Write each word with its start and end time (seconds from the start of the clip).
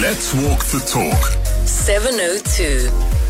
Let's 0.00 0.32
walk 0.34 0.64
the 0.64 0.80
talk. 0.80 1.22
702. 1.66 3.21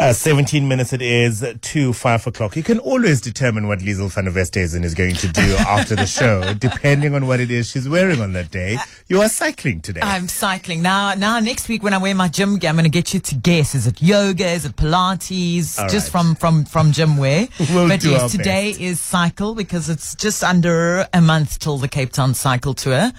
Uh, 0.00 0.12
17 0.12 0.68
minutes 0.68 0.92
it 0.92 1.02
is 1.02 1.44
to 1.60 1.92
5 1.92 2.28
o'clock. 2.28 2.54
You 2.54 2.62
can 2.62 2.78
always 2.78 3.20
determine 3.20 3.66
what 3.66 3.80
Liezel 3.80 4.08
van 4.08 4.26
der 4.26 4.30
Westhuizen 4.30 4.84
is 4.84 4.94
going 4.94 5.16
to 5.16 5.26
do 5.26 5.56
after 5.58 5.96
the 5.96 6.06
show, 6.06 6.54
depending 6.54 7.16
on 7.16 7.26
what 7.26 7.40
it 7.40 7.50
is 7.50 7.68
she's 7.68 7.88
wearing 7.88 8.20
on 8.20 8.32
that 8.34 8.48
day. 8.52 8.78
You 9.08 9.20
are 9.22 9.28
cycling 9.28 9.80
today. 9.80 10.00
I'm 10.00 10.28
cycling 10.28 10.82
now. 10.82 11.14
Now 11.14 11.40
next 11.40 11.68
week 11.68 11.82
when 11.82 11.94
I 11.94 11.98
wear 11.98 12.14
my 12.14 12.28
gym 12.28 12.58
gear, 12.58 12.70
I'm 12.70 12.76
going 12.76 12.84
to 12.84 12.90
get 12.90 13.12
you 13.12 13.18
to 13.18 13.34
guess: 13.34 13.74
is 13.74 13.88
it 13.88 14.00
yoga? 14.00 14.46
Is 14.46 14.64
it 14.66 14.76
Pilates? 14.76 15.76
All 15.80 15.88
just 15.88 16.14
right. 16.14 16.22
from 16.22 16.34
from 16.36 16.64
from 16.64 16.92
gym 16.92 17.16
wear. 17.16 17.48
We'll 17.58 17.88
but 17.88 18.04
yes, 18.04 18.30
today 18.30 18.70
best. 18.70 18.80
is 18.80 19.00
cycle 19.00 19.54
because 19.56 19.88
it's 19.90 20.14
just 20.14 20.44
under 20.44 21.06
a 21.12 21.20
month 21.20 21.58
till 21.58 21.76
the 21.76 21.88
Cape 21.88 22.12
Town 22.12 22.34
cycle 22.34 22.72
tour, 22.72 23.10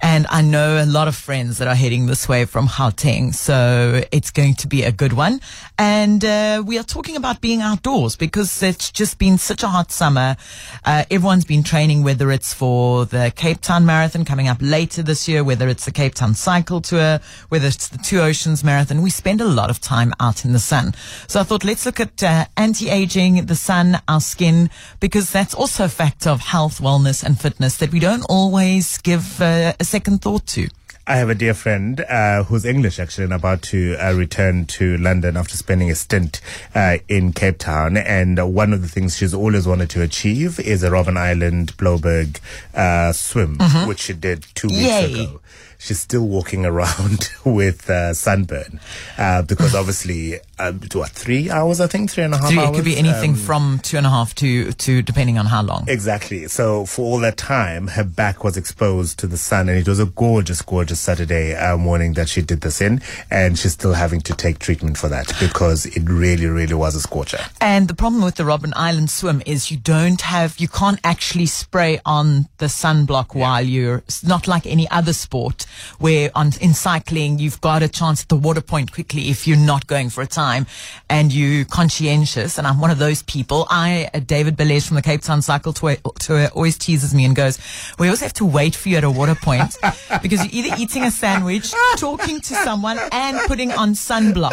and 0.00 0.26
I 0.30 0.42
know 0.42 0.82
a 0.82 0.86
lot 0.86 1.08
of 1.08 1.16
friends 1.16 1.58
that 1.58 1.66
are 1.66 1.74
heading 1.74 2.06
this 2.06 2.28
way 2.28 2.44
from 2.44 2.68
Gauteng, 2.68 3.34
so 3.34 4.02
it's 4.12 4.30
going 4.30 4.54
to 4.56 4.68
be 4.68 4.84
a 4.84 4.92
good 4.92 5.12
one. 5.12 5.40
And 5.76 6.19
uh, 6.24 6.62
we 6.66 6.78
are 6.78 6.82
talking 6.82 7.16
about 7.16 7.40
being 7.40 7.60
outdoors 7.60 8.16
because 8.16 8.62
it's 8.62 8.90
just 8.90 9.18
been 9.18 9.38
such 9.38 9.62
a 9.62 9.68
hot 9.68 9.92
summer. 9.92 10.36
Uh, 10.84 11.04
everyone's 11.10 11.44
been 11.44 11.62
training, 11.62 12.02
whether 12.02 12.30
it's 12.30 12.54
for 12.54 13.04
the 13.06 13.32
Cape 13.36 13.60
Town 13.60 13.86
Marathon 13.86 14.24
coming 14.24 14.48
up 14.48 14.58
later 14.60 15.02
this 15.02 15.28
year, 15.28 15.44
whether 15.44 15.68
it's 15.68 15.84
the 15.84 15.90
Cape 15.90 16.14
Town 16.14 16.34
Cycle 16.34 16.80
Tour, 16.80 17.20
whether 17.48 17.66
it's 17.66 17.88
the 17.88 17.98
Two 17.98 18.20
Oceans 18.20 18.64
Marathon. 18.64 19.02
We 19.02 19.10
spend 19.10 19.40
a 19.40 19.44
lot 19.44 19.70
of 19.70 19.80
time 19.80 20.12
out 20.20 20.44
in 20.44 20.52
the 20.52 20.58
sun. 20.58 20.94
So 21.26 21.40
I 21.40 21.42
thought 21.42 21.64
let's 21.64 21.86
look 21.86 22.00
at 22.00 22.22
uh, 22.22 22.46
anti-aging, 22.56 23.46
the 23.46 23.56
sun, 23.56 24.00
our 24.08 24.20
skin, 24.20 24.70
because 25.00 25.30
that's 25.30 25.54
also 25.54 25.84
a 25.84 25.88
factor 25.88 26.30
of 26.30 26.40
health, 26.40 26.80
wellness, 26.80 27.22
and 27.22 27.40
fitness 27.40 27.76
that 27.76 27.92
we 27.92 28.00
don't 28.00 28.24
always 28.28 28.98
give 28.98 29.40
uh, 29.40 29.74
a 29.78 29.84
second 29.84 30.22
thought 30.22 30.46
to. 30.48 30.68
I 31.10 31.16
have 31.16 31.28
a 31.28 31.34
dear 31.34 31.54
friend 31.54 32.00
uh, 32.02 32.44
who's 32.44 32.64
English 32.64 33.00
actually 33.00 33.24
and 33.24 33.32
about 33.32 33.62
to 33.62 33.96
uh, 33.96 34.12
return 34.12 34.64
to 34.66 34.96
London 34.98 35.36
after 35.36 35.56
spending 35.56 35.90
a 35.90 35.96
stint 35.96 36.40
uh, 36.72 36.98
in 37.08 37.32
Cape 37.32 37.58
Town. 37.58 37.96
And 37.96 38.38
uh, 38.38 38.46
one 38.46 38.72
of 38.72 38.80
the 38.80 38.86
things 38.86 39.16
she's 39.16 39.34
always 39.34 39.66
wanted 39.66 39.90
to 39.90 40.02
achieve 40.02 40.60
is 40.60 40.84
a 40.84 40.88
Robben 40.88 41.16
Island 41.16 41.76
Blouberg 41.76 42.38
uh, 42.74 43.12
swim, 43.12 43.58
which 43.88 44.02
she 44.02 44.12
did 44.12 44.46
two 44.54 44.68
weeks 44.68 44.82
Yay. 44.82 45.12
ago. 45.12 45.40
She's 45.82 45.98
still 45.98 46.26
walking 46.28 46.66
around 46.66 47.30
with 47.44 47.88
uh, 47.88 48.12
sunburn 48.12 48.80
uh, 49.16 49.40
because 49.42 49.74
obviously, 49.74 50.38
uh, 50.58 50.72
what, 50.92 51.08
three 51.10 51.48
hours, 51.48 51.80
I 51.80 51.86
think? 51.86 52.10
Three 52.10 52.24
and 52.24 52.34
a 52.34 52.36
half 52.36 52.50
So 52.52 52.60
hours? 52.60 52.68
it 52.70 52.74
could 52.76 52.84
be 52.84 52.98
anything 52.98 53.30
Um, 53.30 53.36
from 53.36 53.80
two 53.82 53.96
and 53.96 54.06
a 54.06 54.10
half 54.10 54.34
to, 54.36 54.72
to 54.72 55.00
depending 55.00 55.38
on 55.38 55.46
how 55.46 55.62
long. 55.62 55.86
Exactly. 55.88 56.48
So 56.48 56.84
for 56.84 57.00
all 57.06 57.18
that 57.20 57.38
time, 57.38 57.86
her 57.88 58.04
back 58.04 58.44
was 58.44 58.58
exposed 58.58 59.18
to 59.20 59.26
the 59.26 59.38
sun, 59.38 59.70
and 59.70 59.78
it 59.78 59.88
was 59.88 59.98
a 59.98 60.04
gorgeous, 60.04 60.60
gorgeous 60.60 61.00
Saturday 61.00 61.54
uh, 61.56 61.78
morning 61.78 62.12
that 62.12 62.28
she 62.28 62.42
did 62.42 62.60
this 62.60 62.82
in, 62.82 63.00
and 63.30 63.58
she's 63.58 63.72
still 63.72 63.94
having 63.94 64.20
to 64.20 64.34
take 64.34 64.58
treatment 64.58 64.98
for 64.98 65.08
that 65.08 65.32
because 65.40 65.86
it 65.86 66.02
really, 66.10 66.44
really 66.46 66.74
was 66.74 66.94
a 66.94 67.00
scorcher. 67.00 67.40
And 67.62 67.88
the 67.88 67.94
problem 67.94 68.22
with 68.22 68.34
the 68.34 68.44
Robben 68.44 68.74
Island 68.76 69.08
swim 69.10 69.42
is 69.46 69.70
you 69.70 69.78
don't 69.78 70.20
have, 70.20 70.58
you 70.58 70.68
can't 70.68 71.00
actually 71.04 71.46
spray 71.46 72.00
on 72.04 72.48
the 72.58 72.66
sunblock 72.66 73.34
while 73.34 73.62
you're, 73.62 73.98
it's 74.00 74.22
not 74.22 74.46
like 74.46 74.66
any 74.66 74.86
other 74.90 75.14
sport 75.14 75.64
where 75.98 76.30
on, 76.34 76.52
in 76.60 76.74
cycling, 76.74 77.38
you've 77.38 77.60
got 77.60 77.82
a 77.82 77.88
chance 77.88 78.22
at 78.22 78.28
the 78.28 78.36
water 78.36 78.60
point 78.60 78.92
quickly 78.92 79.28
if 79.30 79.46
you're 79.46 79.56
not 79.56 79.86
going 79.86 80.10
for 80.10 80.22
a 80.22 80.26
time 80.26 80.66
and 81.08 81.32
you 81.32 81.64
conscientious. 81.64 82.58
And 82.58 82.66
I'm 82.66 82.80
one 82.80 82.90
of 82.90 82.98
those 82.98 83.22
people. 83.22 83.66
I, 83.70 84.10
uh, 84.14 84.20
David 84.20 84.56
Bellairs 84.56 84.86
from 84.86 84.96
the 84.96 85.02
Cape 85.02 85.22
Town 85.22 85.42
Cycle 85.42 85.72
Tour, 85.72 85.96
Tour 86.18 86.48
always 86.48 86.78
teases 86.78 87.14
me 87.14 87.24
and 87.24 87.34
goes, 87.34 87.58
we 87.98 88.06
always 88.06 88.20
have 88.20 88.32
to 88.34 88.44
wait 88.44 88.74
for 88.74 88.88
you 88.88 88.96
at 88.96 89.04
a 89.04 89.10
water 89.10 89.34
point 89.34 89.76
because 90.22 90.44
you're 90.44 90.66
either 90.66 90.76
eating 90.78 91.04
a 91.04 91.10
sandwich, 91.10 91.72
talking 91.96 92.40
to 92.40 92.54
someone 92.54 92.98
and 93.12 93.38
putting 93.46 93.72
on 93.72 93.90
sunblock. 93.94 94.52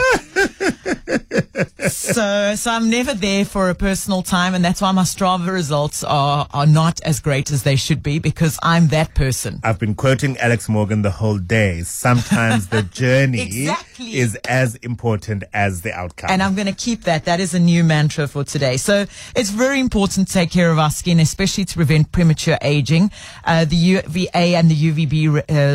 So, 1.89 2.55
so 2.55 2.71
I'm 2.71 2.89
never 2.89 3.13
there 3.13 3.45
for 3.45 3.69
a 3.69 3.75
personal 3.75 4.22
time, 4.22 4.53
and 4.53 4.63
that's 4.63 4.81
why 4.81 4.91
my 4.91 5.03
Strava 5.03 5.51
results 5.51 6.03
are 6.03 6.47
are 6.51 6.66
not 6.66 7.00
as 7.01 7.19
great 7.19 7.51
as 7.51 7.63
they 7.63 7.75
should 7.75 8.03
be 8.03 8.19
because 8.19 8.59
I'm 8.61 8.88
that 8.88 9.16
person. 9.16 9.59
I've 9.63 9.79
been 9.79 9.95
quoting 9.95 10.38
Alex 10.38 10.67
Morgan 10.67 11.01
the 11.07 11.12
whole 11.12 11.38
day. 11.38 11.84
Sometimes 11.84 12.68
the 12.68 12.81
journey 13.01 13.41
Exactly. 13.44 14.18
is 14.19 14.35
as 14.50 14.75
important 14.91 15.45
as 15.53 15.81
the 15.85 15.94
outcome. 15.94 16.29
And 16.29 16.44
I'm 16.44 16.53
going 16.53 16.68
to 16.68 16.73
keep 16.88 17.03
that. 17.03 17.23
That 17.23 17.40
is 17.40 17.53
a 17.53 17.59
new 17.59 17.81
mantra 17.85 18.28
for 18.28 18.44
today. 18.44 18.75
So 18.75 19.06
it's 19.34 19.50
very 19.50 19.79
important 19.79 20.28
to 20.28 20.34
take 20.34 20.51
care 20.51 20.69
of 20.69 20.78
our 20.78 20.91
skin, 20.91 21.22
especially 21.22 21.63
to 21.63 21.75
prevent 21.75 22.12
premature 22.12 22.57
aging. 22.62 23.09
Uh, 23.45 23.63
the 23.63 23.78
UVA 23.78 24.56
and 24.56 24.69
the 24.69 24.75
UVB 24.75 25.16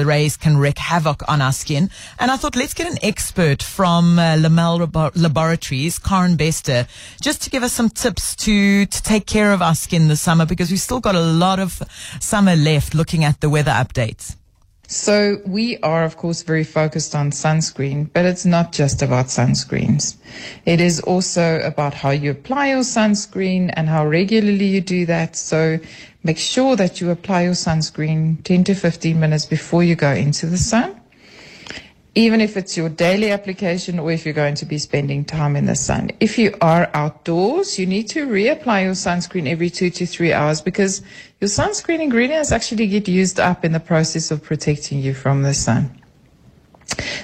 uh, 0.02 0.04
rays 0.04 0.36
can 0.36 0.58
wreak 0.58 0.76
havoc 0.76 1.26
on 1.30 1.40
our 1.40 1.52
skin. 1.52 1.88
And 2.18 2.30
I 2.30 2.36
thought 2.36 2.54
let's 2.54 2.74
get 2.74 2.86
an 2.90 2.98
expert 3.02 3.62
from 3.62 4.18
uh, 4.18 4.36
Lamelle 4.36 4.86
Labo- 4.86 5.12
Laboratories, 5.16 5.98
Karen 5.98 6.36
Bester, 6.36 6.86
just 7.22 7.40
to 7.44 7.48
give 7.48 7.62
us 7.62 7.72
some 7.72 7.88
tips 7.88 8.36
to, 8.44 8.84
to 8.84 9.02
take 9.02 9.24
care 9.26 9.54
of 9.54 9.62
our 9.62 9.74
skin 9.74 10.08
this 10.08 10.20
summer 10.20 10.44
because 10.44 10.70
we've 10.70 10.78
still 10.88 11.00
got 11.00 11.14
a 11.14 11.22
lot 11.22 11.58
of 11.58 11.82
summer 12.20 12.54
left 12.54 12.94
looking 12.94 13.24
at 13.24 13.40
the 13.40 13.48
weather 13.48 13.70
updates. 13.72 14.36
So 14.92 15.40
we 15.46 15.78
are, 15.78 16.04
of 16.04 16.18
course, 16.18 16.42
very 16.42 16.64
focused 16.64 17.14
on 17.14 17.30
sunscreen, 17.30 18.10
but 18.12 18.26
it's 18.26 18.44
not 18.44 18.72
just 18.72 19.00
about 19.00 19.26
sunscreens. 19.26 20.16
It 20.66 20.82
is 20.82 21.00
also 21.00 21.60
about 21.60 21.94
how 21.94 22.10
you 22.10 22.30
apply 22.30 22.68
your 22.68 22.82
sunscreen 22.82 23.72
and 23.72 23.88
how 23.88 24.06
regularly 24.06 24.66
you 24.66 24.82
do 24.82 25.06
that. 25.06 25.34
So 25.34 25.78
make 26.24 26.36
sure 26.36 26.76
that 26.76 27.00
you 27.00 27.08
apply 27.08 27.44
your 27.44 27.54
sunscreen 27.54 28.44
10 28.44 28.64
to 28.64 28.74
15 28.74 29.18
minutes 29.18 29.46
before 29.46 29.82
you 29.82 29.96
go 29.96 30.12
into 30.12 30.44
the 30.44 30.58
sun. 30.58 31.01
Even 32.14 32.42
if 32.42 32.58
it's 32.58 32.76
your 32.76 32.90
daily 32.90 33.30
application 33.30 33.98
or 33.98 34.12
if 34.12 34.26
you're 34.26 34.34
going 34.34 34.54
to 34.56 34.66
be 34.66 34.76
spending 34.76 35.24
time 35.24 35.56
in 35.56 35.64
the 35.64 35.74
sun. 35.74 36.10
If 36.20 36.36
you 36.36 36.54
are 36.60 36.90
outdoors, 36.92 37.78
you 37.78 37.86
need 37.86 38.08
to 38.10 38.26
reapply 38.26 38.84
your 38.84 38.92
sunscreen 38.92 39.48
every 39.48 39.70
two 39.70 39.88
to 39.90 40.04
three 40.04 40.32
hours 40.32 40.60
because 40.60 41.00
your 41.40 41.48
sunscreen 41.48 42.00
ingredients 42.00 42.52
actually 42.52 42.86
get 42.86 43.08
used 43.08 43.40
up 43.40 43.64
in 43.64 43.72
the 43.72 43.80
process 43.80 44.30
of 44.30 44.42
protecting 44.42 44.98
you 44.98 45.14
from 45.14 45.42
the 45.42 45.54
sun. 45.54 46.02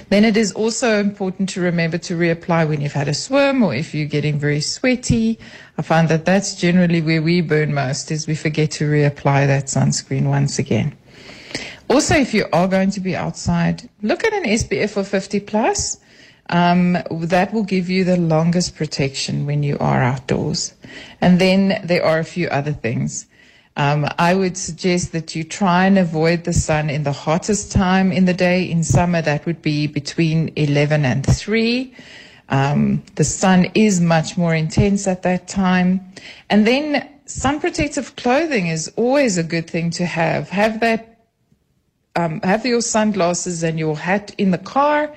Then 0.09 0.25
it 0.25 0.35
is 0.35 0.51
also 0.53 0.99
important 0.99 1.49
to 1.49 1.61
remember 1.61 1.99
to 1.99 2.17
reapply 2.17 2.67
when 2.67 2.81
you've 2.81 2.93
had 2.93 3.07
a 3.07 3.13
swim 3.13 3.61
or 3.61 3.75
if 3.75 3.93
you're 3.93 4.07
getting 4.07 4.39
very 4.39 4.61
sweaty. 4.61 5.37
I 5.77 5.83
find 5.83 6.09
that 6.09 6.25
that's 6.25 6.55
generally 6.55 7.01
where 7.01 7.21
we 7.21 7.41
burn 7.41 7.73
most 7.75 8.09
is 8.09 8.25
we 8.25 8.35
forget 8.35 8.71
to 8.71 8.89
reapply 8.89 9.45
that 9.45 9.65
sunscreen 9.65 10.27
once 10.27 10.57
again. 10.57 10.97
Also, 11.89 12.15
if 12.15 12.35
you 12.35 12.45
are 12.53 12.67
going 12.67 12.91
to 12.91 12.99
be 12.99 13.15
outside, 13.15 13.89
look 14.03 14.23
at 14.23 14.31
an 14.33 14.43
SPF 14.43 14.95
of 14.95 15.07
50 15.07 15.39
plus. 15.39 15.97
Um, 16.51 16.97
that 17.11 17.53
will 17.53 17.63
give 17.63 17.89
you 17.89 18.03
the 18.03 18.17
longest 18.17 18.75
protection 18.75 19.45
when 19.45 19.61
you 19.61 19.77
are 19.79 20.01
outdoors. 20.01 20.73
And 21.21 21.39
then 21.39 21.81
there 21.83 22.03
are 22.03 22.19
a 22.19 22.23
few 22.23 22.47
other 22.47 22.73
things. 22.73 23.27
Um, 23.77 24.07
I 24.17 24.33
would 24.33 24.57
suggest 24.57 25.11
that 25.13 25.35
you 25.35 25.43
try 25.43 25.85
and 25.85 25.97
avoid 25.97 26.43
the 26.43 26.53
sun 26.53 26.89
in 26.89 27.03
the 27.03 27.11
hottest 27.11 27.71
time 27.71 28.11
in 28.11 28.25
the 28.25 28.33
day. 28.33 28.69
In 28.69 28.83
summer, 28.83 29.21
that 29.21 29.45
would 29.45 29.61
be 29.61 29.87
between 29.87 30.51
11 30.55 31.05
and 31.05 31.25
3. 31.25 31.95
Um, 32.49 33.03
the 33.15 33.23
sun 33.23 33.71
is 33.75 34.01
much 34.01 34.37
more 34.37 34.53
intense 34.53 35.07
at 35.07 35.23
that 35.23 35.47
time. 35.47 36.01
And 36.49 36.67
then 36.67 37.07
sun 37.25 37.59
protective 37.59 38.15
clothing 38.15 38.67
is 38.67 38.91
always 38.95 39.37
a 39.37 39.43
good 39.43 39.69
thing 39.69 39.91
to 39.91 40.05
have. 40.05 40.49
Have 40.49 40.79
that 40.81 41.08
um, 42.15 42.41
have 42.41 42.65
your 42.65 42.81
sunglasses 42.81 43.63
and 43.63 43.79
your 43.79 43.97
hat 43.97 44.33
in 44.37 44.51
the 44.51 44.57
car. 44.57 45.13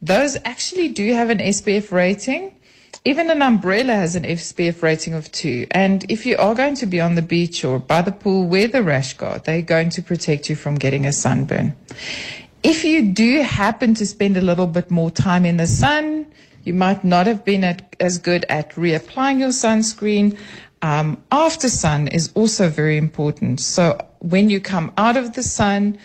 Those 0.00 0.36
actually 0.44 0.88
do 0.88 1.12
have 1.12 1.30
an 1.30 1.38
SPF 1.38 1.90
rating. 1.90 2.54
Even 3.04 3.30
an 3.30 3.42
umbrella 3.42 3.94
has 3.94 4.16
an 4.16 4.24
SPF 4.24 4.82
rating 4.82 5.14
of 5.14 5.30
two. 5.32 5.66
And 5.70 6.10
if 6.10 6.26
you 6.26 6.36
are 6.36 6.54
going 6.54 6.74
to 6.76 6.86
be 6.86 7.00
on 7.00 7.14
the 7.14 7.22
beach 7.22 7.64
or 7.64 7.78
by 7.78 8.02
the 8.02 8.12
pool, 8.12 8.46
wear 8.46 8.68
the 8.68 8.82
rash 8.82 9.14
guard. 9.14 9.44
They're 9.44 9.62
going 9.62 9.90
to 9.90 10.02
protect 10.02 10.48
you 10.48 10.56
from 10.56 10.76
getting 10.76 11.06
a 11.06 11.12
sunburn. 11.12 11.74
If 12.62 12.84
you 12.84 13.12
do 13.12 13.42
happen 13.42 13.94
to 13.94 14.06
spend 14.06 14.36
a 14.36 14.40
little 14.40 14.66
bit 14.66 14.90
more 14.90 15.10
time 15.10 15.44
in 15.44 15.56
the 15.56 15.66
sun, 15.66 16.26
you 16.64 16.74
might 16.74 17.04
not 17.04 17.26
have 17.26 17.44
been 17.44 17.64
at, 17.64 17.96
as 18.00 18.18
good 18.18 18.44
at 18.48 18.72
reapplying 18.72 19.38
your 19.38 19.50
sunscreen. 19.50 20.36
Um, 20.82 21.22
after 21.32 21.68
sun 21.68 22.08
is 22.08 22.30
also 22.34 22.68
very 22.68 22.96
important. 22.96 23.60
So 23.60 23.98
when 24.18 24.50
you 24.50 24.60
come 24.60 24.92
out 24.96 25.16
of 25.16 25.34
the 25.34 25.42
sun, 25.42 25.98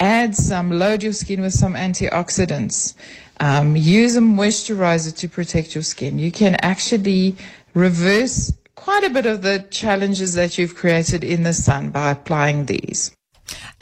add 0.00 0.34
some, 0.34 0.70
load 0.70 1.02
your 1.02 1.12
skin 1.12 1.42
with 1.42 1.52
some 1.52 1.74
antioxidants. 1.74 2.94
Um, 3.38 3.76
use 3.76 4.16
a 4.16 4.20
moisturizer 4.20 5.16
to 5.18 5.28
protect 5.28 5.74
your 5.74 5.84
skin. 5.84 6.18
You 6.18 6.32
can 6.32 6.56
actually 6.62 7.36
reverse 7.74 8.52
quite 8.74 9.04
a 9.04 9.10
bit 9.10 9.26
of 9.26 9.42
the 9.42 9.66
challenges 9.70 10.34
that 10.34 10.58
you've 10.58 10.74
created 10.74 11.22
in 11.22 11.42
the 11.42 11.52
sun 11.52 11.90
by 11.90 12.10
applying 12.10 12.66
these. 12.66 13.14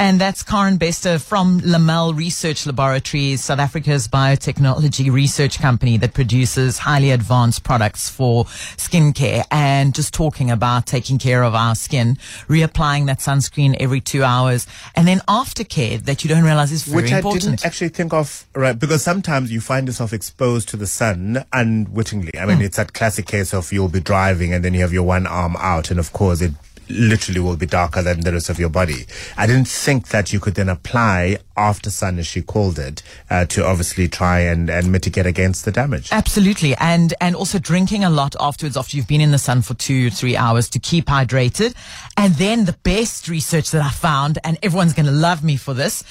And 0.01 0.21
that's 0.21 0.45
Karen 0.45 0.77
Bester 0.77 1.19
from 1.19 1.61
Lamelle 1.61 2.17
Research 2.17 2.67
Laboratories, 2.67 3.43
South 3.43 3.59
Africa's 3.59 4.07
biotechnology 4.07 5.11
research 5.13 5.59
company 5.59 5.97
that 5.97 6.15
produces 6.15 6.79
highly 6.79 7.11
advanced 7.11 7.65
products 7.65 8.09
for 8.09 8.45
skincare 8.77 9.43
and 9.51 9.93
just 9.97 10.15
talking 10.15 10.53
about 10.53 10.87
taking 10.87 11.19
care 11.19 11.43
of 11.43 11.57
our 11.57 11.75
skin, 11.75 12.15
reapplying 12.47 13.07
that 13.07 13.19
sunscreen 13.19 13.77
every 13.81 14.01
two 14.01 14.23
hours, 14.23 14.69
and 14.95 15.09
then 15.09 15.19
aftercare 15.27 16.01
that 16.05 16.23
you 16.23 16.29
don't 16.29 16.45
realize 16.45 16.71
is 16.71 16.85
very 16.85 17.03
Which 17.03 17.13
I 17.13 17.17
important. 17.17 17.43
didn't 17.43 17.67
actually 17.67 17.89
think 17.89 18.13
of, 18.15 18.47
right? 18.55 18.79
Because 18.79 19.03
sometimes 19.03 19.51
you 19.51 19.61
find 19.61 19.89
yourself 19.89 20.13
exposed 20.13 20.69
to 20.69 20.77
the 20.77 20.87
sun 20.87 21.45
unwittingly. 21.53 22.39
I 22.39 22.47
mean, 22.47 22.59
Hmm. 22.59 22.63
it's 22.63 22.77
that 22.77 22.93
classic 22.93 23.27
case 23.27 23.53
of 23.53 23.73
you'll 23.73 23.89
be 23.89 24.01
driving 24.01 24.55
and 24.55 24.65
then 24.65 24.75
you 24.75 24.81
have 24.83 24.93
your 24.93 25.03
one 25.03 25.27
arm 25.27 25.57
out, 25.59 25.91
and 25.91 25.99
of 25.99 26.13
course 26.13 26.41
it 26.41 26.53
literally 26.89 27.41
will 27.41 27.57
be 27.57 27.67
darker 27.67 28.03
than 28.03 28.21
the 28.21 28.33
rest 28.33 28.51
of 28.51 28.59
your 28.59 28.69
body. 28.69 29.07
I 29.37 29.47
didn't 29.47 29.69
think 29.69 30.09
that 30.09 30.33
you 30.33 30.41
could 30.41 30.55
then 30.55 30.69
apply 30.69 31.39
after 31.57 31.91
sun, 31.91 32.19
as 32.19 32.27
she 32.27 32.43
called 32.43 32.79
it, 32.79 33.03
uh, 33.31 33.45
to 33.47 33.65
obviously 33.65 34.09
try 34.09 34.41
and, 34.41 34.71
and 34.71 34.93
mitigate 34.93 35.27
against 35.27 35.65
the 35.65 35.73
damage. 35.73 36.09
Absolutely. 36.13 36.75
And, 36.77 37.15
and 37.21 37.35
also 37.35 37.59
drinking 37.59 38.05
a 38.05 38.11
lot 38.11 38.37
afterwards 38.39 38.77
after 38.77 38.97
you've 38.97 39.09
been 39.09 39.21
in 39.21 39.33
the 39.33 39.39
sun 39.39 39.63
for 39.63 39.75
two, 39.75 40.07
or 40.07 40.11
three 40.11 40.37
hours 40.37 40.69
to 40.71 40.79
keep 40.79 41.07
hydrated. 41.07 41.75
And 42.17 42.35
then 42.35 42.65
the 42.65 42.77
best 42.85 43.29
research 43.29 43.71
that 43.73 43.83
I 43.83 43.91
found, 43.91 44.39
and 44.45 44.59
everyone's 44.63 44.95
going 44.95 45.07
to 45.07 45.13
love 45.13 45.43
me 45.43 45.57
for 45.57 45.75
this. 45.75 46.05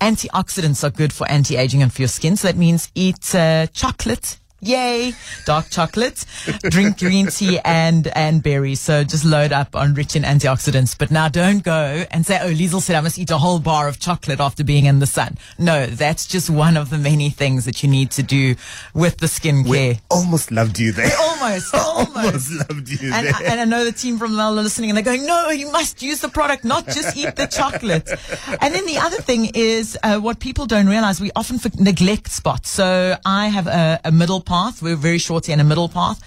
Antioxidants 0.00 0.82
are 0.84 0.90
good 0.90 1.12
for 1.12 1.30
anti-aging 1.30 1.82
and 1.82 1.92
for 1.92 2.02
your 2.02 2.08
skin. 2.08 2.36
So 2.36 2.48
that 2.48 2.56
means 2.56 2.90
eat, 2.94 3.34
uh, 3.34 3.66
chocolate. 3.68 4.38
Yay! 4.64 5.12
Dark 5.44 5.70
chocolate, 5.70 6.24
drink 6.70 6.98
green 6.98 7.26
tea 7.26 7.58
and, 7.64 8.06
and 8.08 8.42
berries. 8.42 8.80
So 8.80 9.04
just 9.04 9.24
load 9.24 9.52
up 9.52 9.76
on 9.76 9.94
rich 9.94 10.16
in 10.16 10.22
antioxidants. 10.22 10.96
But 10.98 11.10
now 11.10 11.28
don't 11.28 11.62
go 11.62 12.04
and 12.10 12.24
say, 12.26 12.38
oh, 12.42 12.50
Liezel 12.52 12.80
said 12.80 12.96
I 12.96 13.00
must 13.00 13.18
eat 13.18 13.30
a 13.30 13.38
whole 13.38 13.58
bar 13.58 13.88
of 13.88 13.98
chocolate 14.00 14.40
after 14.40 14.64
being 14.64 14.86
in 14.86 14.98
the 15.00 15.06
sun. 15.06 15.36
No, 15.58 15.86
that's 15.86 16.26
just 16.26 16.50
one 16.50 16.76
of 16.76 16.90
the 16.90 16.98
many 16.98 17.30
things 17.30 17.64
that 17.66 17.82
you 17.82 17.88
need 17.88 18.10
to 18.12 18.22
do 18.22 18.54
with 18.94 19.18
the 19.18 19.26
skincare. 19.26 19.68
We 19.68 20.00
Almost 20.10 20.50
loved 20.50 20.78
you 20.78 20.92
there. 20.92 21.10
Almost, 21.20 21.74
almost. 21.74 22.16
Almost 22.16 22.50
loved 22.70 22.88
you 22.88 23.12
And, 23.12 23.26
there. 23.26 23.34
I- 23.34 23.42
and 23.44 23.60
I 23.60 23.64
know 23.64 23.84
the 23.84 23.92
team 23.92 24.18
from 24.18 24.32
Lala 24.36 24.60
listening 24.60 24.90
and 24.90 24.96
they're 24.96 25.04
going, 25.04 25.26
no, 25.26 25.50
you 25.50 25.70
must 25.70 26.02
use 26.02 26.20
the 26.20 26.28
product, 26.28 26.64
not 26.64 26.86
just 26.86 27.16
eat 27.16 27.36
the 27.36 27.46
chocolate. 27.46 28.08
And 28.60 28.74
then 28.74 28.86
the 28.86 28.98
other 28.98 29.18
thing 29.18 29.50
is 29.54 29.98
uh, 30.02 30.18
what 30.18 30.40
people 30.40 30.66
don't 30.66 30.88
realize, 30.88 31.20
we 31.20 31.30
often 31.36 31.58
neglect 31.78 32.30
spots. 32.30 32.70
So 32.70 33.16
I 33.24 33.48
have 33.48 33.66
a, 33.66 34.00
a 34.04 34.12
middle 34.12 34.40
path. 34.54 34.82
We're 34.82 35.02
very 35.10 35.18
short 35.18 35.48
and 35.48 35.60
a 35.60 35.64
middle 35.64 35.88
path. 35.88 36.18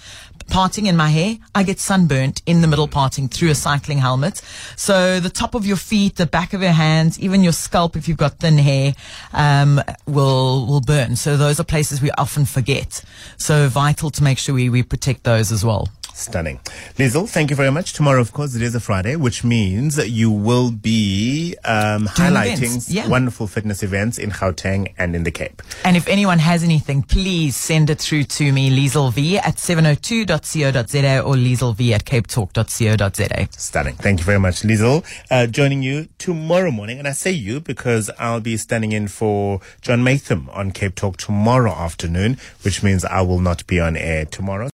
Parting 0.48 0.86
in 0.86 0.96
my 0.96 1.08
hair, 1.08 1.38
I 1.54 1.62
get 1.62 1.78
sunburnt 1.78 2.42
in 2.44 2.60
the 2.60 2.68
middle 2.72 2.88
parting 2.88 3.28
through 3.28 3.50
a 3.50 3.54
cycling 3.54 3.98
helmet. 3.98 4.42
So 4.76 5.18
the 5.18 5.30
top 5.30 5.54
of 5.54 5.64
your 5.64 5.78
feet, 5.90 6.16
the 6.16 6.26
back 6.26 6.52
of 6.52 6.60
your 6.60 6.76
hands, 6.88 7.18
even 7.20 7.42
your 7.42 7.52
scalp, 7.52 7.96
if 7.96 8.06
you've 8.06 8.22
got 8.26 8.34
thin 8.38 8.58
hair, 8.58 8.94
um, 9.32 9.80
will 10.06 10.66
will 10.66 10.82
burn. 10.82 11.16
So 11.16 11.38
those 11.38 11.58
are 11.60 11.64
places 11.64 12.02
we 12.02 12.10
often 12.24 12.44
forget. 12.44 13.02
So 13.38 13.68
vital 13.68 14.10
to 14.10 14.22
make 14.22 14.38
sure 14.38 14.54
we, 14.54 14.68
we 14.68 14.82
protect 14.82 15.24
those 15.24 15.50
as 15.52 15.64
well. 15.64 15.88
Stunning. 16.18 16.58
Liezel, 16.98 17.28
thank 17.28 17.48
you 17.48 17.54
very 17.54 17.70
much. 17.70 17.92
Tomorrow, 17.92 18.20
of 18.20 18.32
course, 18.32 18.56
it 18.56 18.62
is 18.62 18.74
a 18.74 18.80
Friday, 18.80 19.14
which 19.14 19.44
means 19.44 19.96
you 20.08 20.32
will 20.32 20.72
be 20.72 21.54
um, 21.64 22.06
highlighting 22.08 22.64
events, 22.64 22.90
yeah. 22.90 23.06
wonderful 23.06 23.46
fitness 23.46 23.84
events 23.84 24.18
in 24.18 24.30
Gauteng 24.30 24.92
and 24.98 25.14
in 25.14 25.22
the 25.22 25.30
Cape. 25.30 25.62
And 25.84 25.96
if 25.96 26.08
anyone 26.08 26.40
has 26.40 26.64
anything, 26.64 27.02
please 27.02 27.54
send 27.54 27.88
it 27.88 28.00
through 28.00 28.24
to 28.24 28.52
me, 28.52 28.68
Liezel 28.68 29.12
V 29.12 29.38
at 29.38 29.56
702.co.za 29.56 31.20
or 31.22 31.34
Liezel 31.34 31.76
V 31.76 31.94
at 31.94 32.04
capetalk.co.za. 32.04 33.48
Stunning. 33.52 33.94
Thank 33.94 34.18
you 34.18 34.24
very 34.24 34.40
much, 34.40 34.62
Liezel. 34.62 35.04
Uh, 35.30 35.46
joining 35.46 35.84
you 35.84 36.08
tomorrow 36.18 36.72
morning. 36.72 36.98
And 36.98 37.06
I 37.06 37.12
say 37.12 37.30
you 37.30 37.60
because 37.60 38.10
I'll 38.18 38.40
be 38.40 38.56
standing 38.56 38.90
in 38.90 39.06
for 39.06 39.60
John 39.82 40.02
Maytham 40.02 40.50
on 40.50 40.72
Cape 40.72 40.96
Talk 40.96 41.16
tomorrow 41.16 41.70
afternoon, 41.70 42.38
which 42.62 42.82
means 42.82 43.04
I 43.04 43.20
will 43.20 43.40
not 43.40 43.64
be 43.68 43.78
on 43.78 43.96
air 43.96 44.24
tomorrow. 44.24 44.66